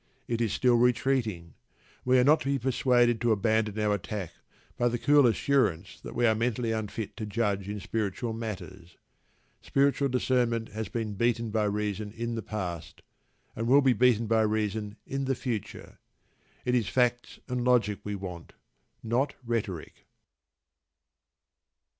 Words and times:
It 0.27 0.41
is 0.41 0.51
still 0.51 0.77
retreating, 0.77 1.43
and 1.43 1.53
we 2.05 2.17
are 2.17 2.23
not 2.23 2.39
to 2.39 2.47
be 2.49 2.57
persuaded 2.57 3.21
to 3.21 3.31
abandon 3.31 3.77
our 3.77 3.93
attack 3.93 4.33
by 4.75 4.87
the 4.87 4.97
cool 4.97 5.27
assurance 5.27 5.99
that 6.01 6.15
we 6.15 6.25
are 6.25 6.33
mentally 6.33 6.71
unfit 6.71 7.15
to 7.17 7.25
judge 7.27 7.69
in 7.69 7.79
spiritual 7.79 8.33
matters. 8.33 8.97
Spiritual 9.61 10.09
Discernment 10.09 10.69
has 10.69 10.89
been 10.89 11.13
beaten 11.13 11.51
by 11.51 11.65
reason 11.65 12.11
in 12.13 12.33
the 12.33 12.41
past, 12.41 13.03
and 13.55 13.67
will 13.67 13.81
be 13.83 13.93
beaten 13.93 14.25
by 14.25 14.41
reason 14.41 14.95
in 15.05 15.25
the 15.25 15.35
future. 15.35 15.99
It 16.65 16.73
is 16.73 16.89
facts 16.89 17.39
and 17.47 17.63
logic 17.63 17.99
we 18.03 18.15
want, 18.15 18.53
not 19.03 19.35
rhetoric. 19.45 20.07